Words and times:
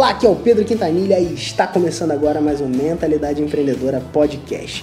Olá, 0.00 0.12
aqui 0.12 0.24
é 0.24 0.30
o 0.30 0.34
Pedro 0.34 0.64
Quintanilha 0.64 1.20
e 1.20 1.34
está 1.34 1.66
começando 1.66 2.10
agora 2.12 2.40
mais 2.40 2.58
um 2.62 2.66
Mentalidade 2.66 3.42
Empreendedora 3.42 4.00
Podcast. 4.00 4.82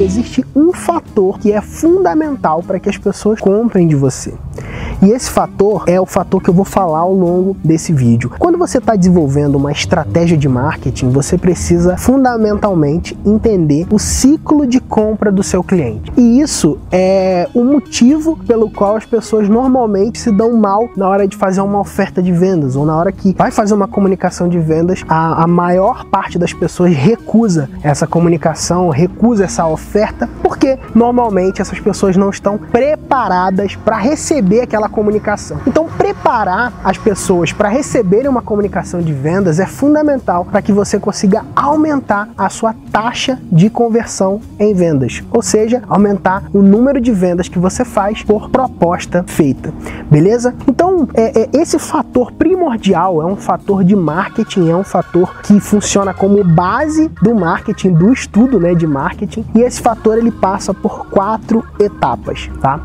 Existe 0.00 0.44
um 0.54 0.72
fator 0.72 1.40
que 1.40 1.50
é 1.50 1.60
fundamental 1.60 2.62
para 2.62 2.78
que 2.78 2.88
as 2.88 2.96
pessoas 2.96 3.40
comprem 3.40 3.88
de 3.88 3.96
você. 3.96 4.32
E 5.02 5.12
esse 5.12 5.30
fator 5.30 5.84
é 5.86 5.98
o 5.98 6.04
fator 6.04 6.42
que 6.42 6.50
eu 6.50 6.54
vou 6.54 6.64
falar 6.64 6.98
ao 6.98 7.14
longo 7.14 7.56
desse 7.64 7.90
vídeo. 7.90 8.30
Quando 8.38 8.58
você 8.58 8.76
está 8.76 8.94
desenvolvendo 8.94 9.54
uma 9.54 9.72
estratégia 9.72 10.36
de 10.36 10.46
marketing, 10.46 11.08
você 11.08 11.38
precisa 11.38 11.96
fundamentalmente 11.96 13.18
entender 13.24 13.86
o 13.90 13.98
ciclo 13.98 14.66
de 14.66 14.78
compra 14.78 15.32
do 15.32 15.42
seu 15.42 15.64
cliente. 15.64 16.12
E 16.18 16.40
isso 16.42 16.78
é 16.92 17.48
o 17.54 17.64
motivo 17.64 18.36
pelo 18.46 18.68
qual 18.70 18.94
as 18.94 19.06
pessoas 19.06 19.48
normalmente 19.48 20.18
se 20.18 20.30
dão 20.30 20.52
mal 20.52 20.90
na 20.94 21.08
hora 21.08 21.26
de 21.26 21.34
fazer 21.34 21.62
uma 21.62 21.80
oferta 21.80 22.22
de 22.22 22.30
vendas 22.30 22.76
ou 22.76 22.84
na 22.84 22.94
hora 22.94 23.10
que 23.10 23.34
vai 23.34 23.50
fazer 23.50 23.72
uma 23.72 23.88
comunicação 23.88 24.50
de 24.50 24.58
vendas, 24.58 25.02
a, 25.08 25.44
a 25.44 25.46
maior 25.46 26.04
parte 26.04 26.38
das 26.38 26.52
pessoas 26.52 26.94
recusa 26.94 27.70
essa 27.82 28.06
comunicação, 28.06 28.90
recusa 28.90 29.44
essa 29.44 29.66
oferta, 29.66 30.28
porque 30.42 30.78
normalmente 30.94 31.62
essas 31.62 31.80
pessoas 31.80 32.18
não 32.18 32.28
estão 32.28 32.58
preparadas 32.58 33.76
para 33.76 33.96
receber 33.96 34.60
aquela 34.60 34.89
comunicação. 34.90 35.60
Então, 35.66 35.86
preparar 35.86 36.72
as 36.84 36.98
pessoas 36.98 37.52
para 37.52 37.68
receberem 37.68 38.28
uma 38.28 38.42
comunicação 38.42 39.00
de 39.00 39.12
vendas 39.12 39.58
é 39.58 39.66
fundamental 39.66 40.44
para 40.44 40.60
que 40.60 40.72
você 40.72 40.98
consiga 40.98 41.44
aumentar 41.54 42.28
a 42.36 42.48
sua 42.48 42.74
taxa 42.90 43.38
de 43.50 43.70
conversão 43.70 44.40
em 44.58 44.74
vendas, 44.74 45.22
ou 45.30 45.42
seja, 45.42 45.82
aumentar 45.88 46.44
o 46.52 46.62
número 46.62 47.00
de 47.00 47.12
vendas 47.12 47.48
que 47.48 47.58
você 47.58 47.84
faz 47.84 48.22
por 48.22 48.50
proposta 48.50 49.24
feita, 49.26 49.72
beleza? 50.10 50.54
Então, 50.66 51.08
é, 51.14 51.42
é, 51.42 51.48
esse 51.52 51.78
fator 51.78 52.32
primordial 52.32 53.22
é 53.22 53.24
um 53.24 53.36
fator 53.36 53.84
de 53.84 53.94
marketing, 53.96 54.70
é 54.70 54.76
um 54.76 54.84
fator 54.84 55.40
que 55.42 55.60
funciona 55.60 56.12
como 56.12 56.42
base 56.42 57.08
do 57.22 57.34
marketing, 57.34 57.92
do 57.92 58.12
estudo 58.12 58.58
né, 58.58 58.74
de 58.74 58.86
marketing, 58.86 59.44
e 59.54 59.60
esse 59.60 59.80
fator 59.80 60.18
ele 60.18 60.30
passa 60.30 60.74
por 60.74 61.06
quatro 61.06 61.64
etapas, 61.78 62.50
tá? 62.60 62.80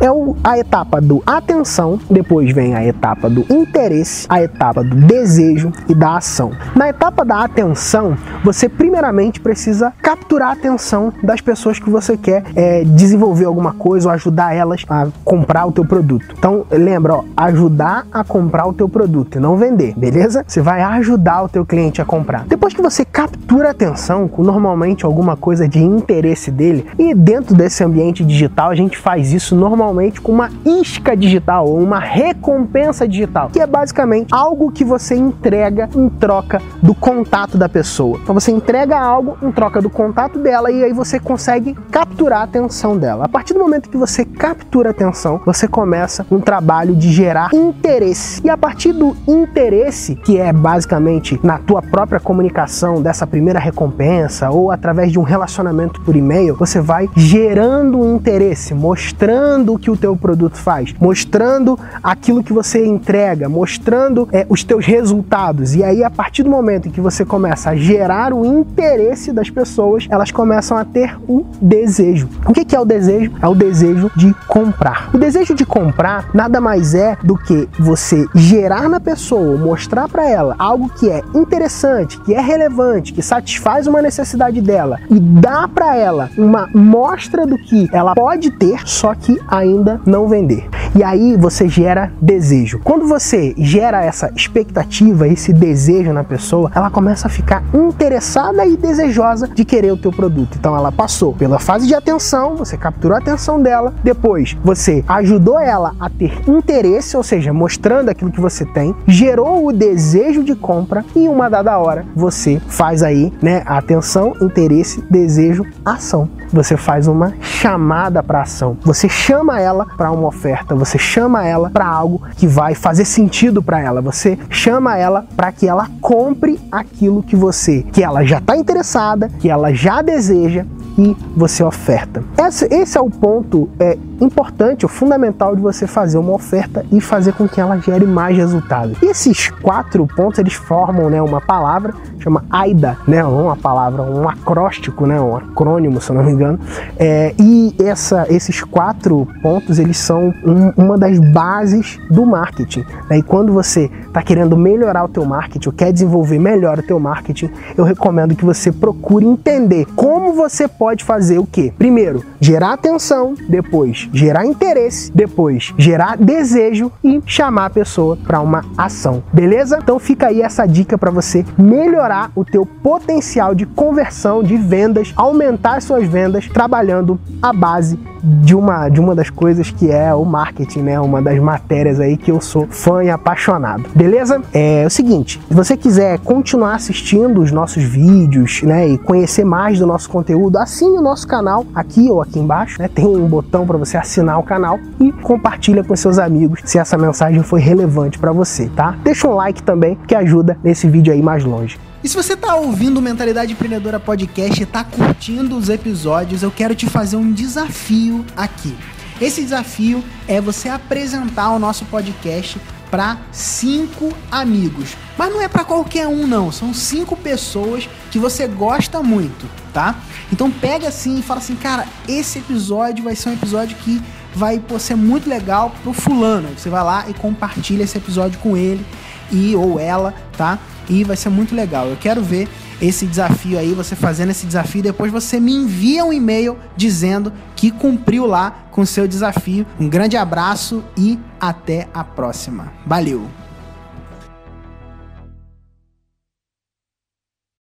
É 0.00 0.10
o, 0.10 0.36
a 0.42 0.58
etapa 0.58 1.00
do 1.00 1.22
atenção, 1.48 1.98
depois 2.10 2.52
vem 2.52 2.74
a 2.74 2.84
etapa 2.84 3.30
do 3.30 3.40
interesse, 3.48 4.26
a 4.28 4.42
etapa 4.42 4.84
do 4.84 4.94
desejo 4.94 5.72
e 5.88 5.94
da 5.94 6.18
ação. 6.18 6.52
Na 6.76 6.90
etapa 6.90 7.24
da 7.24 7.42
atenção, 7.42 8.16
você 8.44 8.68
primeiramente 8.68 9.40
precisa 9.40 9.92
capturar 10.02 10.50
a 10.50 10.52
atenção 10.52 11.12
das 11.22 11.40
pessoas 11.40 11.78
que 11.78 11.88
você 11.88 12.16
quer 12.18 12.44
é, 12.54 12.84
desenvolver 12.84 13.46
alguma 13.46 13.72
coisa 13.72 14.08
ou 14.08 14.14
ajudar 14.14 14.54
elas 14.54 14.84
a 14.88 15.08
comprar 15.24 15.64
o 15.64 15.72
teu 15.72 15.84
produto. 15.86 16.34
Então 16.38 16.66
lembra, 16.70 17.14
ó, 17.14 17.24
ajudar 17.36 18.06
a 18.12 18.22
comprar 18.22 18.66
o 18.66 18.74
teu 18.74 18.88
produto 18.88 19.36
e 19.36 19.40
não 19.40 19.56
vender, 19.56 19.94
beleza? 19.96 20.44
Você 20.46 20.60
vai 20.60 20.82
ajudar 20.82 21.44
o 21.44 21.48
teu 21.48 21.64
cliente 21.64 22.02
a 22.02 22.04
comprar. 22.04 22.44
Depois 22.46 22.74
que 22.74 22.82
você 22.82 23.04
captura 23.04 23.68
a 23.68 23.70
atenção 23.70 24.28
com 24.28 24.42
normalmente 24.42 25.06
alguma 25.06 25.36
coisa 25.36 25.66
de 25.66 25.82
interesse 25.82 26.50
dele 26.50 26.86
e 26.98 27.14
dentro 27.14 27.54
desse 27.54 27.82
ambiente 27.82 28.22
digital 28.22 28.70
a 28.70 28.74
gente 28.74 28.98
faz 28.98 29.32
isso 29.32 29.56
normalmente 29.56 30.20
com 30.20 30.32
uma 30.32 30.50
isca 30.64 31.16
digital 31.16 31.37
digital 31.38 31.66
ou 31.66 31.78
uma 31.78 31.98
recompensa 31.98 33.06
digital, 33.06 33.48
que 33.50 33.60
é 33.60 33.66
basicamente 33.66 34.34
algo 34.34 34.70
que 34.70 34.84
você 34.84 35.14
entrega 35.14 35.88
em 35.94 36.08
troca 36.08 36.60
do 36.82 36.94
contato 36.94 37.56
da 37.56 37.68
pessoa. 37.68 38.18
Então 38.22 38.34
você 38.34 38.50
entrega 38.50 38.98
algo 38.98 39.38
em 39.42 39.50
troca 39.50 39.80
do 39.80 39.88
contato 39.88 40.38
dela 40.38 40.70
e 40.70 40.84
aí 40.84 40.92
você 40.92 41.18
consegue 41.18 41.74
capturar 41.90 42.40
a 42.40 42.44
atenção 42.44 42.96
dela. 42.96 43.24
A 43.24 43.28
partir 43.28 43.54
do 43.54 43.60
momento 43.60 43.88
que 43.88 43.96
você 43.96 44.24
captura 44.24 44.90
a 44.90 44.92
atenção, 44.92 45.40
você 45.46 45.68
começa 45.68 46.26
um 46.30 46.40
trabalho 46.40 46.94
de 46.94 47.10
gerar 47.10 47.50
interesse. 47.54 48.42
E 48.44 48.50
a 48.50 48.56
partir 48.56 48.92
do 48.92 49.16
interesse, 49.26 50.16
que 50.16 50.38
é 50.38 50.52
basicamente 50.52 51.38
na 51.42 51.58
tua 51.58 51.80
própria 51.80 52.20
comunicação 52.20 53.00
dessa 53.00 53.26
primeira 53.26 53.58
recompensa 53.58 54.50
ou 54.50 54.70
através 54.70 55.12
de 55.12 55.18
um 55.18 55.22
relacionamento 55.22 56.00
por 56.00 56.16
e-mail, 56.16 56.56
você 56.56 56.80
vai 56.80 57.08
gerando 57.14 58.04
interesse, 58.04 58.74
mostrando 58.74 59.74
o 59.74 59.78
que 59.78 59.90
o 59.90 59.96
teu 59.96 60.16
produto 60.16 60.56
faz, 60.56 60.94
mostrando 61.00 61.27
mostrando 61.28 61.78
aquilo 62.02 62.42
que 62.42 62.54
você 62.54 62.86
entrega, 62.86 63.50
mostrando 63.50 64.26
é, 64.32 64.46
os 64.48 64.64
teus 64.64 64.86
resultados. 64.86 65.74
E 65.74 65.84
aí, 65.84 66.02
a 66.02 66.08
partir 66.08 66.42
do 66.42 66.48
momento 66.48 66.88
em 66.88 66.90
que 66.90 67.02
você 67.02 67.22
começa 67.22 67.70
a 67.70 67.76
gerar 67.76 68.32
o 68.32 68.46
interesse 68.46 69.30
das 69.30 69.50
pessoas, 69.50 70.06
elas 70.10 70.30
começam 70.30 70.78
a 70.78 70.86
ter 70.86 71.18
o 71.28 71.44
desejo. 71.60 72.28
O 72.46 72.52
que 72.54 72.74
é 72.74 72.80
o 72.80 72.84
desejo? 72.84 73.30
É 73.42 73.46
o 73.46 73.54
desejo 73.54 74.10
de 74.16 74.34
comprar. 74.46 75.10
O 75.12 75.18
desejo 75.18 75.54
de 75.54 75.66
comprar 75.66 76.30
nada 76.32 76.62
mais 76.62 76.94
é 76.94 77.18
do 77.22 77.36
que 77.36 77.68
você 77.78 78.26
gerar 78.34 78.88
na 78.88 78.98
pessoa, 78.98 79.58
mostrar 79.58 80.08
para 80.08 80.28
ela 80.28 80.56
algo 80.58 80.88
que 80.88 81.10
é 81.10 81.22
interessante, 81.34 82.18
que 82.20 82.32
é 82.32 82.40
relevante, 82.40 83.12
que 83.12 83.20
satisfaz 83.20 83.86
uma 83.86 84.00
necessidade 84.00 84.62
dela 84.62 84.98
e 85.10 85.20
dá 85.20 85.68
para 85.68 85.94
ela 85.94 86.30
uma 86.38 86.68
mostra 86.74 87.46
do 87.46 87.58
que 87.58 87.86
ela 87.92 88.14
pode 88.14 88.50
ter, 88.52 88.88
só 88.88 89.14
que 89.14 89.38
ainda 89.48 90.00
não 90.06 90.26
vender. 90.26 90.68
E 90.94 91.02
aí 91.02 91.36
você 91.36 91.68
gera 91.68 92.12
desejo. 92.20 92.80
Quando 92.82 93.06
você 93.06 93.54
gera 93.56 94.04
essa 94.04 94.30
expectativa, 94.34 95.28
esse 95.28 95.52
desejo 95.52 96.12
na 96.12 96.24
pessoa, 96.24 96.70
ela 96.74 96.90
começa 96.90 97.26
a 97.26 97.30
ficar 97.30 97.62
interessada 97.74 98.64
e 98.66 98.76
desejosa 98.76 99.48
de 99.48 99.64
querer 99.64 99.92
o 99.92 99.96
teu 99.96 100.12
produto. 100.12 100.56
Então 100.58 100.76
ela 100.76 100.90
passou 100.90 101.32
pela 101.32 101.58
fase 101.58 101.86
de 101.86 101.94
atenção, 101.94 102.56
você 102.56 102.76
capturou 102.76 103.16
a 103.16 103.20
atenção 103.20 103.60
dela, 103.60 103.94
depois 104.02 104.56
você 104.62 105.04
ajudou 105.08 105.58
ela 105.58 105.94
a 106.00 106.08
ter 106.08 106.32
interesse, 106.48 107.16
ou 107.16 107.22
seja, 107.22 107.52
mostrando 107.52 108.08
aquilo 108.08 108.30
que 108.30 108.40
você 108.40 108.64
tem, 108.64 108.94
gerou 109.06 109.66
o 109.66 109.72
desejo 109.72 110.42
de 110.42 110.54
compra 110.54 111.04
e 111.14 111.28
uma 111.28 111.48
dada 111.48 111.78
hora 111.78 112.04
você 112.14 112.60
faz 112.68 113.02
aí, 113.02 113.32
né, 113.42 113.62
atenção, 113.66 114.32
interesse, 114.40 115.02
desejo, 115.10 115.64
ação. 115.84 116.28
Você 116.52 116.76
faz 116.76 117.06
uma 117.06 117.34
chamada 117.40 118.22
para 118.22 118.42
ação. 118.42 118.76
Você 118.82 119.08
chama 119.08 119.60
ela 119.60 119.86
para 119.96 120.10
uma 120.10 120.28
oferta, 120.28 120.74
você 120.74 120.98
chama 120.98 121.46
ela 121.46 121.70
para 121.70 121.86
algo 121.86 122.22
que 122.36 122.46
vai 122.46 122.74
fazer 122.74 123.04
sentido 123.04 123.62
para 123.62 123.80
ela. 123.80 124.00
Você 124.00 124.38
chama 124.48 124.96
ela 124.96 125.26
para 125.36 125.52
que 125.52 125.66
ela 125.66 125.88
compre 126.00 126.60
aquilo 126.70 127.22
que 127.22 127.36
você, 127.36 127.82
que 127.92 128.02
ela 128.02 128.24
já 128.24 128.38
está 128.38 128.56
interessada, 128.56 129.28
que 129.38 129.48
ela 129.48 129.72
já 129.72 130.02
deseja 130.02 130.64
e 130.98 131.16
você 131.36 131.62
oferta. 131.62 132.24
Esse, 132.36 132.66
esse 132.74 132.98
é 132.98 133.00
o 133.00 133.08
ponto 133.08 133.68
é, 133.78 133.96
importante, 134.20 134.84
o 134.84 134.88
fundamental 134.88 135.54
de 135.54 135.62
você 135.62 135.86
fazer 135.86 136.18
uma 136.18 136.32
oferta 136.32 136.84
e 136.90 137.00
fazer 137.00 137.32
com 137.32 137.48
que 137.48 137.60
ela 137.60 137.78
gere 137.78 138.06
mais 138.06 138.36
resultados. 138.36 139.00
E 139.02 139.06
esses 139.06 139.50
quatro 139.50 140.06
pontos 140.06 140.38
eles 140.38 140.54
formam 140.54 141.08
né, 141.08 141.20
uma 141.20 141.40
palavra 141.40 141.94
chama 142.18 142.44
AIDA, 142.50 142.96
né, 143.06 143.24
uma 143.24 143.56
palavra, 143.56 144.02
um 144.02 144.28
acróstico, 144.28 145.06
né, 145.06 145.20
um 145.20 145.36
acrônimo, 145.36 146.00
se 146.00 146.10
eu 146.10 146.16
não 146.16 146.24
me 146.24 146.32
engano. 146.32 146.58
É, 146.98 147.34
e 147.38 147.74
essa, 147.78 148.26
esses 148.28 148.62
quatro 148.62 149.26
pontos 149.42 149.78
eles 149.78 149.96
são 149.96 150.34
um, 150.44 150.72
uma 150.76 150.98
das 150.98 151.18
bases 151.18 151.98
do 152.10 152.26
marketing. 152.26 152.84
Né? 153.08 153.18
E 153.18 153.22
quando 153.22 153.52
você 153.52 153.90
está 154.06 154.22
querendo 154.22 154.56
melhorar 154.56 155.04
o 155.04 155.08
teu 155.08 155.24
marketing, 155.24 155.68
ou 155.68 155.74
quer 155.74 155.92
desenvolver 155.92 156.38
melhor 156.38 156.78
o 156.78 156.82
teu 156.82 156.98
marketing, 156.98 157.50
eu 157.76 157.84
recomendo 157.84 158.34
que 158.34 158.44
você 158.44 158.70
procure 158.70 159.24
entender 159.24 159.86
como 159.96 160.32
você 160.32 160.68
pode 160.68 161.04
fazer 161.04 161.38
o 161.38 161.46
quê? 161.46 161.72
Primeiro, 161.78 162.24
gerar 162.40 162.72
atenção, 162.72 163.34
depois 163.48 164.07
gerar 164.12 164.46
interesse, 164.46 165.10
depois 165.12 165.74
gerar 165.76 166.16
desejo 166.16 166.90
e 167.02 167.20
chamar 167.26 167.66
a 167.66 167.70
pessoa 167.70 168.16
para 168.16 168.40
uma 168.40 168.64
ação. 168.76 169.22
Beleza? 169.32 169.78
Então 169.82 169.98
fica 169.98 170.28
aí 170.28 170.42
essa 170.42 170.66
dica 170.66 170.98
para 170.98 171.10
você 171.10 171.44
melhorar 171.56 172.30
o 172.34 172.44
teu 172.44 172.64
potencial 172.64 173.54
de 173.54 173.66
conversão, 173.66 174.42
de 174.42 174.56
vendas, 174.56 175.12
aumentar 175.16 175.76
as 175.76 175.84
suas 175.84 176.06
vendas 176.06 176.48
trabalhando 176.48 177.18
a 177.42 177.52
base 177.52 177.98
de 178.22 178.54
uma, 178.54 178.88
de 178.88 179.00
uma 179.00 179.14
das 179.14 179.30
coisas 179.30 179.70
que 179.70 179.90
é 179.90 180.12
o 180.14 180.24
marketing, 180.24 180.80
né? 180.80 181.00
Uma 181.00 181.22
das 181.22 181.38
matérias 181.38 182.00
aí 182.00 182.16
que 182.16 182.30
eu 182.30 182.40
sou 182.40 182.66
fã 182.68 183.04
e 183.04 183.10
apaixonado. 183.10 183.84
Beleza? 183.94 184.42
É 184.52 184.84
o 184.86 184.90
seguinte, 184.90 185.40
se 185.48 185.54
você 185.54 185.76
quiser 185.76 186.18
continuar 186.20 186.74
assistindo 186.74 187.40
os 187.40 187.52
nossos 187.52 187.82
vídeos, 187.82 188.62
né, 188.62 188.88
e 188.88 188.98
conhecer 188.98 189.44
mais 189.44 189.78
do 189.78 189.86
nosso 189.86 190.08
conteúdo, 190.10 190.58
assine 190.58 190.98
o 190.98 191.02
nosso 191.02 191.26
canal 191.26 191.64
aqui 191.74 192.10
ou 192.10 192.20
aqui 192.20 192.38
embaixo, 192.38 192.80
né? 192.80 192.88
Tem 192.88 193.06
um 193.06 193.26
botão 193.26 193.66
para 193.66 193.76
você 193.76 193.96
assinar 193.98 194.38
o 194.38 194.42
canal 194.42 194.80
e 195.00 195.12
compartilha 195.12 195.84
com 195.84 195.94
seus 195.94 196.18
amigos 196.18 196.60
se 196.64 196.78
essa 196.78 196.96
mensagem 196.96 197.42
foi 197.42 197.60
relevante 197.60 198.18
para 198.18 198.32
você, 198.32 198.68
tá? 198.68 198.96
Deixa 199.02 199.28
um 199.28 199.34
like 199.34 199.62
também 199.62 199.98
que 200.06 200.14
ajuda 200.14 200.56
nesse 200.62 200.88
vídeo 200.88 201.12
aí 201.12 201.20
mais 201.20 201.44
longe. 201.44 201.78
E 202.02 202.08
se 202.08 202.16
você 202.16 202.34
está 202.34 202.54
ouvindo 202.54 203.02
Mentalidade 203.02 203.52
Empreendedora 203.52 203.98
Podcast 203.98 204.60
e 204.60 204.62
está 204.62 204.84
curtindo 204.84 205.56
os 205.56 205.68
episódios, 205.68 206.42
eu 206.42 206.50
quero 206.50 206.74
te 206.74 206.86
fazer 206.86 207.16
um 207.16 207.32
desafio 207.32 208.24
aqui. 208.36 208.76
Esse 209.20 209.42
desafio 209.42 210.02
é 210.28 210.40
você 210.40 210.68
apresentar 210.68 211.50
o 211.50 211.58
nosso 211.58 211.84
podcast 211.86 212.60
para 212.90 213.18
cinco 213.32 214.12
amigos. 214.30 214.96
Mas 215.16 215.32
não 215.32 215.42
é 215.42 215.48
para 215.48 215.64
qualquer 215.64 216.06
um 216.06 216.26
não, 216.26 216.52
são 216.52 216.72
cinco 216.72 217.16
pessoas 217.16 217.88
que 218.10 218.18
você 218.18 218.46
gosta 218.46 219.02
muito, 219.02 219.46
tá? 219.72 219.96
Então 220.32 220.50
pega 220.50 220.88
assim 220.88 221.18
e 221.18 221.22
fala 221.22 221.40
assim, 221.40 221.56
cara, 221.56 221.86
esse 222.06 222.38
episódio 222.38 223.04
vai 223.04 223.16
ser 223.16 223.30
um 223.30 223.32
episódio 223.32 223.76
que 223.78 224.02
vai 224.34 224.58
pô, 224.58 224.78
ser 224.78 224.94
muito 224.94 225.28
legal 225.28 225.74
pro 225.82 225.92
fulano. 225.92 226.48
Você 226.56 226.68
vai 226.68 226.82
lá 226.82 227.04
e 227.08 227.14
compartilha 227.14 227.82
esse 227.82 227.98
episódio 227.98 228.38
com 228.38 228.56
ele 228.56 228.84
e 229.30 229.54
ou 229.56 229.78
ela, 229.78 230.14
tá? 230.36 230.58
E 230.88 231.04
vai 231.04 231.16
ser 231.16 231.28
muito 231.28 231.54
legal. 231.54 231.86
Eu 231.86 231.96
quero 231.96 232.22
ver 232.22 232.48
esse 232.80 233.06
desafio 233.06 233.58
aí, 233.58 233.72
você 233.72 233.96
fazendo 233.96 234.30
esse 234.30 234.46
desafio, 234.46 234.82
depois 234.82 235.10
você 235.10 235.40
me 235.40 235.52
envia 235.52 236.04
um 236.04 236.12
e-mail 236.12 236.56
dizendo 236.76 237.32
que 237.56 237.70
cumpriu 237.70 238.26
lá 238.26 238.66
com 238.70 238.82
o 238.82 238.86
seu 238.86 239.08
desafio. 239.08 239.66
Um 239.78 239.88
grande 239.88 240.16
abraço 240.16 240.84
e 240.96 241.18
até 241.40 241.88
a 241.92 242.04
próxima. 242.04 242.72
Valeu! 242.86 243.47